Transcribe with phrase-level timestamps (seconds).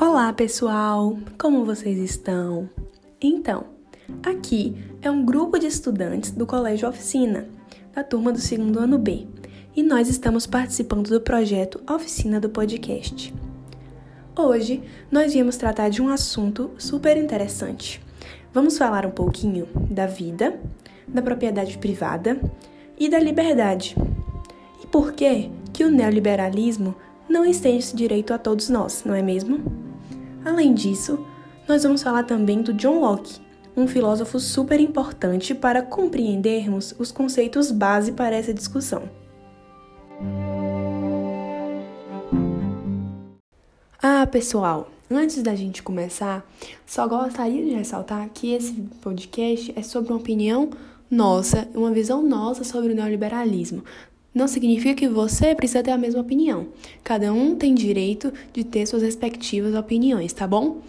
[0.00, 1.18] Olá, pessoal!
[1.36, 2.70] Como vocês estão?
[3.20, 3.64] Então,
[4.24, 7.48] aqui é um grupo de estudantes do Colégio Oficina,
[7.92, 9.26] da turma do segundo ano B,
[9.74, 13.34] e nós estamos participando do projeto Oficina do Podcast.
[14.36, 18.00] Hoje, nós viemos tratar de um assunto super interessante.
[18.54, 20.60] Vamos falar um pouquinho da vida,
[21.08, 22.40] da propriedade privada
[22.96, 23.96] e da liberdade.
[24.80, 26.94] E por que que o neoliberalismo
[27.28, 29.87] não estende esse direito a todos nós, não é mesmo?
[30.48, 31.26] Além disso,
[31.68, 33.38] nós vamos falar também do John Locke,
[33.76, 39.10] um filósofo super importante para compreendermos os conceitos base para essa discussão.
[44.02, 46.42] Ah, pessoal, antes da gente começar,
[46.86, 48.72] só gostaria de ressaltar que esse
[49.02, 50.70] podcast é sobre uma opinião
[51.10, 53.84] nossa, uma visão nossa sobre o neoliberalismo.
[54.38, 56.68] Não significa que você precisa ter a mesma opinião.
[57.02, 60.80] Cada um tem direito de ter suas respectivas opiniões, tá bom?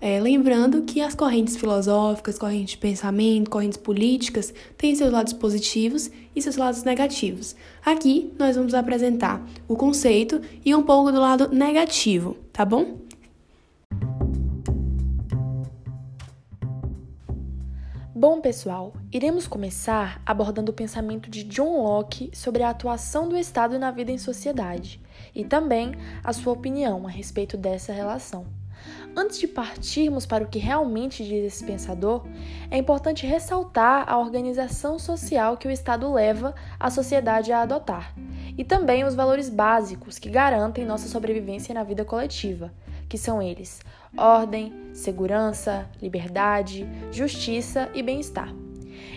[0.00, 6.12] É, lembrando que as correntes filosóficas, correntes de pensamento, correntes políticas têm seus lados positivos
[6.34, 7.56] e seus lados negativos.
[7.84, 12.98] Aqui nós vamos apresentar o conceito e um pouco do lado negativo, tá bom?
[18.22, 23.80] Bom, pessoal, iremos começar abordando o pensamento de John Locke sobre a atuação do Estado
[23.80, 25.00] na vida em sociedade
[25.34, 25.90] e também
[26.22, 28.46] a sua opinião a respeito dessa relação.
[29.16, 32.24] Antes de partirmos para o que realmente diz esse pensador,
[32.70, 38.14] é importante ressaltar a organização social que o Estado leva a sociedade a adotar
[38.56, 42.72] e também os valores básicos que garantem nossa sobrevivência na vida coletiva,
[43.08, 43.80] que são eles:
[44.16, 48.52] ordem, segurança, liberdade, justiça e bem-estar.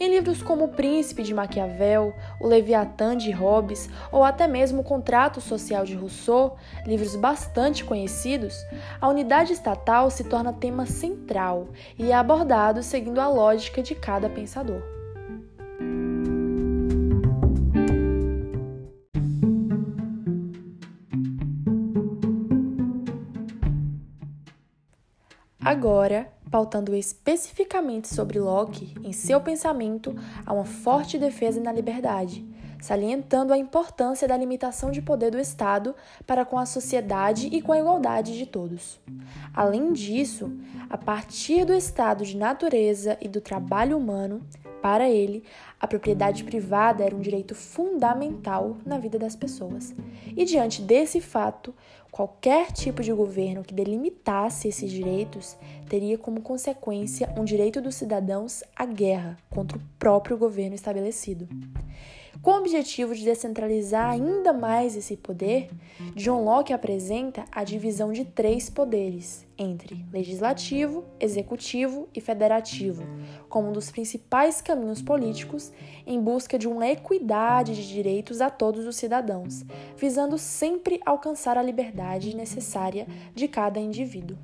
[0.00, 4.84] Em livros como O Príncipe de Maquiavel, O Leviatã de Hobbes ou até mesmo O
[4.84, 8.54] Contrato Social de Rousseau, livros bastante conhecidos,
[9.00, 14.28] a unidade estatal se torna tema central e é abordado seguindo a lógica de cada
[14.28, 14.97] pensador.
[25.60, 30.14] Agora, pautando especificamente sobre Locke, em seu pensamento
[30.46, 32.46] há uma forte defesa na liberdade,
[32.80, 37.72] salientando a importância da limitação de poder do Estado para com a sociedade e com
[37.72, 39.00] a igualdade de todos.
[39.52, 40.56] Além disso,
[40.88, 44.46] a partir do estado de natureza e do trabalho humano,
[44.80, 45.44] para ele,
[45.80, 49.94] a propriedade privada era um direito fundamental na vida das pessoas.
[50.36, 51.74] E diante desse fato,
[52.10, 55.56] qualquer tipo de governo que delimitasse esses direitos
[55.88, 61.48] teria como consequência um direito dos cidadãos à guerra contra o próprio governo estabelecido.
[62.42, 65.70] Com o objetivo de descentralizar ainda mais esse poder,
[66.14, 73.02] John Locke apresenta a divisão de três poderes entre legislativo, executivo e federativo,
[73.48, 75.72] como um dos principais caminhos políticos
[76.06, 79.64] em busca de uma equidade de direitos a todos os cidadãos,
[79.96, 84.38] visando sempre alcançar a liberdade necessária de cada indivíduo.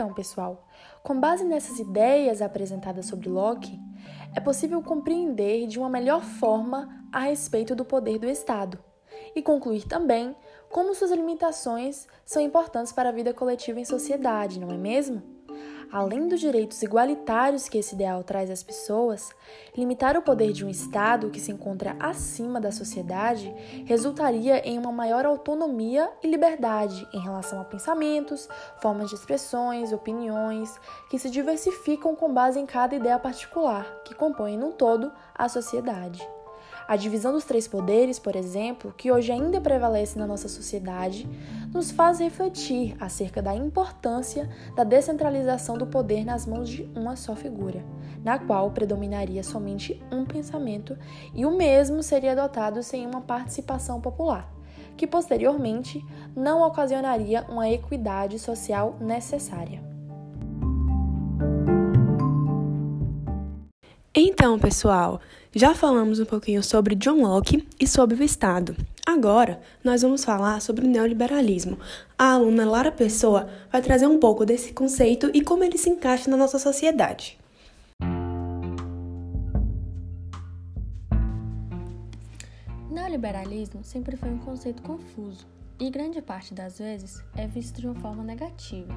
[0.00, 0.66] Então, pessoal,
[1.02, 3.78] com base nessas ideias apresentadas sobre Locke,
[4.34, 8.82] é possível compreender de uma melhor forma a respeito do poder do Estado
[9.36, 10.34] e concluir também
[10.70, 15.22] como suas limitações são importantes para a vida coletiva em sociedade, não é mesmo?
[15.92, 19.30] Além dos direitos igualitários que esse ideal traz às pessoas,
[19.76, 23.52] limitar o poder de um Estado que se encontra acima da sociedade
[23.86, 28.48] resultaria em uma maior autonomia e liberdade em relação a pensamentos,
[28.80, 30.78] formas de expressões, opiniões,
[31.10, 36.20] que se diversificam com base em cada ideia particular que compõe no todo a sociedade.
[36.90, 41.24] A divisão dos três poderes, por exemplo, que hoje ainda prevalece na nossa sociedade,
[41.72, 47.36] nos faz refletir acerca da importância da descentralização do poder nas mãos de uma só
[47.36, 47.84] figura,
[48.24, 50.98] na qual predominaria somente um pensamento
[51.32, 54.52] e o mesmo seria adotado sem uma participação popular,
[54.96, 56.04] que posteriormente
[56.34, 59.80] não ocasionaria uma equidade social necessária.
[64.12, 65.20] Então, pessoal,
[65.54, 68.76] já falamos um pouquinho sobre John Locke e sobre o Estado.
[69.04, 71.76] Agora, nós vamos falar sobre o neoliberalismo.
[72.16, 76.30] A aluna Lara Pessoa vai trazer um pouco desse conceito e como ele se encaixa
[76.30, 77.36] na nossa sociedade.
[82.88, 85.46] Neoliberalismo sempre foi um conceito confuso
[85.80, 88.94] e grande parte das vezes é visto de uma forma negativa.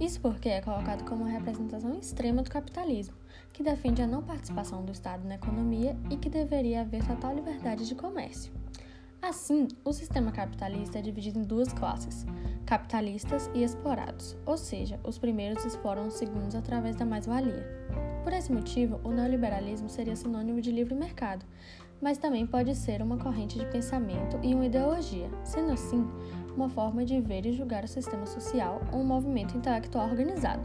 [0.00, 3.14] Isso porque é colocado como uma representação extrema do capitalismo,
[3.52, 7.86] que defende a não participação do Estado na economia e que deveria haver total liberdade
[7.86, 8.50] de comércio.
[9.20, 12.24] Assim, o sistema capitalista é dividido em duas classes:
[12.64, 17.68] capitalistas e explorados, ou seja, os primeiros exploram os segundos através da mais-valia.
[18.24, 21.44] Por esse motivo, o neoliberalismo seria sinônimo de livre mercado,
[22.00, 26.08] mas também pode ser uma corrente de pensamento e uma ideologia, sendo assim,
[26.56, 30.62] uma forma de ver e julgar o sistema social ou um movimento intelectual organizado.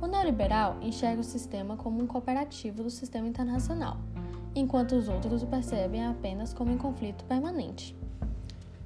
[0.00, 3.98] O neoliberal enxerga o sistema como um cooperativo do sistema internacional,
[4.54, 7.96] enquanto os outros o percebem apenas como um conflito permanente.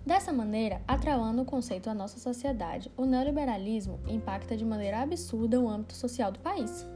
[0.05, 5.67] Dessa maneira, atrelando o conceito à nossa sociedade, o neoliberalismo impacta de maneira absurda o
[5.67, 6.87] âmbito social do país.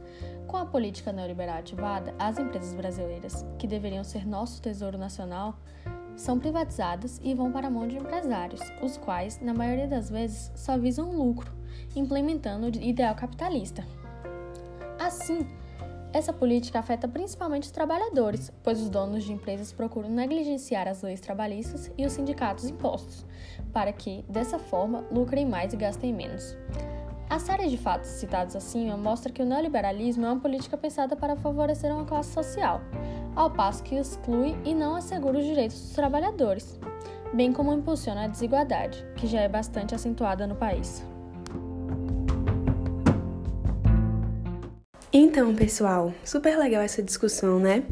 [0.45, 5.57] Com a política neoliberal ativada, as empresas brasileiras, que deveriam ser nosso tesouro nacional,
[6.19, 10.51] são privatizadas e vão para a mão de empresários, os quais, na maioria das vezes,
[10.53, 11.51] só visam lucro,
[11.95, 13.87] implementando o ideal capitalista.
[14.99, 15.47] Assim,
[16.11, 21.21] essa política afeta principalmente os trabalhadores, pois os donos de empresas procuram negligenciar as leis
[21.21, 23.25] trabalhistas e os sindicatos impostos,
[23.71, 26.57] para que, dessa forma, lucrem mais e gastem menos.
[27.29, 31.35] A série de fatos citados acima mostra que o neoliberalismo é uma política pensada para
[31.35, 32.81] favorecer uma classe social,
[33.39, 36.77] ao passo que exclui e não assegura os direitos dos trabalhadores,
[37.33, 41.01] bem como impulsiona a desigualdade, que já é bastante acentuada no país.
[45.13, 47.85] Então, pessoal, super legal essa discussão, né?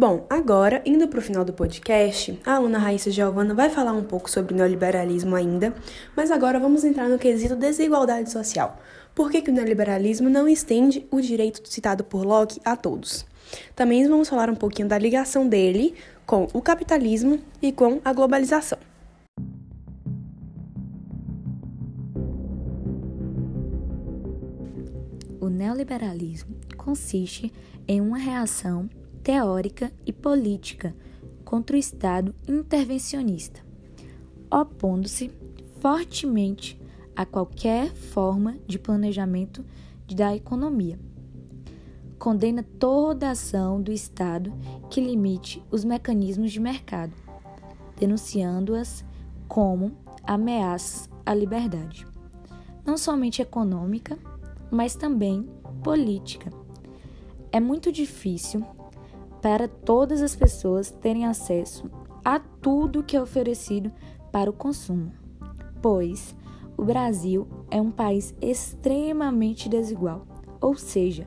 [0.00, 4.02] Bom, agora, indo para o final do podcast, a aluna Raíssa Giovana vai falar um
[4.02, 5.74] pouco sobre neoliberalismo ainda,
[6.16, 8.80] mas agora vamos entrar no quesito desigualdade social.
[9.14, 13.26] Por que, que o neoliberalismo não estende o direito citado por Locke a todos?
[13.76, 15.94] Também vamos falar um pouquinho da ligação dele
[16.24, 18.78] com o capitalismo e com a globalização.
[25.38, 27.52] O neoliberalismo consiste
[27.86, 28.88] em uma reação
[29.22, 30.94] teórica e política
[31.44, 33.60] contra o Estado intervencionista,
[34.50, 35.30] opondo-se
[35.80, 36.80] fortemente
[37.14, 39.64] a qualquer forma de planejamento
[40.14, 40.98] da economia.
[42.18, 44.52] Condena toda ação do Estado
[44.90, 47.12] que limite os mecanismos de mercado,
[47.98, 49.04] denunciando-as
[49.48, 52.06] como ameaças à liberdade,
[52.84, 54.18] não somente econômica,
[54.70, 55.48] mas também
[55.82, 56.50] política.
[57.50, 58.64] É muito difícil
[59.40, 61.90] para todas as pessoas terem acesso
[62.24, 63.90] a tudo que é oferecido
[64.30, 65.12] para o consumo,
[65.80, 66.36] pois
[66.76, 70.26] o Brasil é um país extremamente desigual,
[70.60, 71.26] ou seja,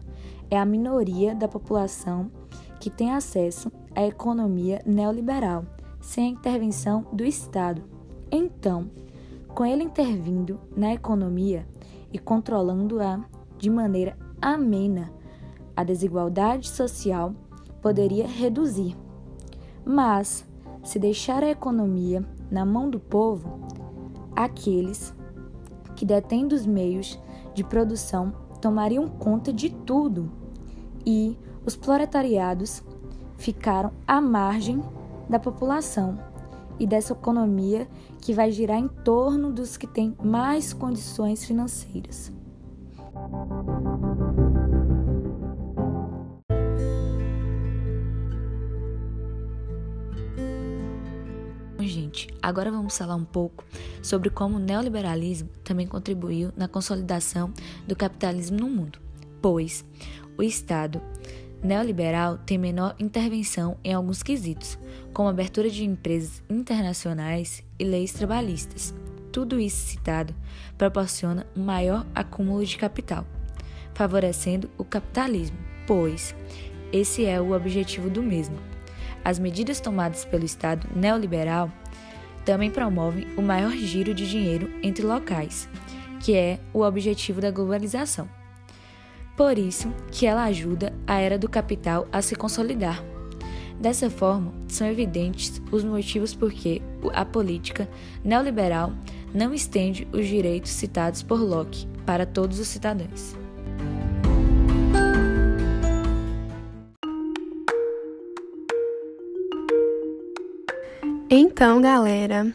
[0.49, 2.31] é a minoria da população
[2.79, 5.65] que tem acesso à economia neoliberal
[6.01, 7.81] sem a intervenção do Estado.
[8.31, 8.89] Então,
[9.47, 11.67] com ele intervindo na economia
[12.11, 13.23] e controlando-a
[13.57, 15.13] de maneira amena,
[15.75, 17.33] a desigualdade social
[17.83, 18.97] poderia reduzir.
[19.85, 20.45] Mas,
[20.81, 23.59] se deixar a economia na mão do povo,
[24.33, 25.13] aqueles
[25.93, 27.19] que detêm dos meios
[27.53, 30.31] de produção tomariam conta de tudo
[31.05, 32.81] e os proletariados
[33.37, 34.81] ficaram à margem
[35.29, 36.17] da população
[36.79, 37.87] e dessa economia
[38.21, 42.31] que vai girar em torno dos que têm mais condições financeiras.
[51.85, 53.65] Gente, agora vamos falar um pouco
[54.01, 57.51] sobre como o neoliberalismo também contribuiu na consolidação
[57.85, 58.99] do capitalismo no mundo,
[59.41, 59.83] pois
[60.37, 61.01] o Estado
[61.61, 64.79] neoliberal tem menor intervenção em alguns quesitos,
[65.13, 68.93] como abertura de empresas internacionais e leis trabalhistas.
[69.31, 70.33] Tudo isso citado
[70.77, 73.25] proporciona um maior acúmulo de capital,
[73.93, 76.33] favorecendo o capitalismo, pois
[76.93, 78.72] esse é o objetivo do mesmo.
[79.23, 81.71] As medidas tomadas pelo Estado neoliberal
[82.45, 85.69] também promovem o maior giro de dinheiro entre locais,
[86.19, 88.29] que é o objetivo da globalização.
[89.35, 93.03] Por isso que ela ajuda a era do capital a se consolidar.
[93.79, 96.81] Dessa forma, são evidentes os motivos por que
[97.13, 97.89] a política
[98.23, 98.93] neoliberal
[99.33, 103.42] não estende os direitos citados por Locke para todos os cidadãos.
[111.35, 112.53] Então, galera,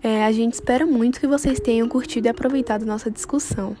[0.00, 3.76] é, a gente espera muito que vocês tenham curtido e aproveitado nossa discussão.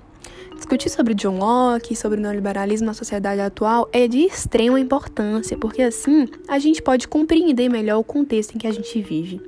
[0.56, 5.82] Discutir sobre John Locke, sobre o neoliberalismo na sociedade atual é de extrema importância, porque
[5.82, 9.40] assim a gente pode compreender melhor o contexto em que a gente vive.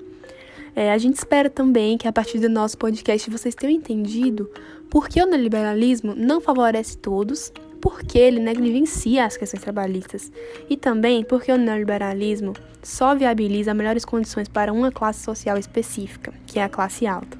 [0.72, 4.48] É, a gente espera também que a partir do nosso podcast vocês tenham entendido
[4.88, 7.52] por que o neoliberalismo não favorece todos,
[7.86, 10.32] porque ele negligencia as questões trabalhistas
[10.68, 12.52] e também porque o neoliberalismo
[12.82, 17.38] só viabiliza melhores condições para uma classe social específica, que é a classe alta.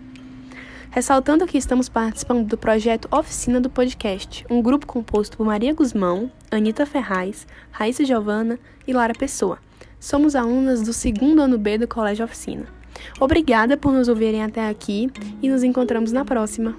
[0.89, 6.31] Ressaltando que estamos participando do projeto Oficina do Podcast, um grupo composto por Maria Guzmão,
[6.49, 9.59] Anita Ferraz, Raíssa Giovana e Lara Pessoa.
[9.99, 12.67] Somos alunas do segundo ano B do Colégio Oficina.
[13.19, 15.11] Obrigada por nos ouvirem até aqui
[15.43, 16.77] e nos encontramos na próxima.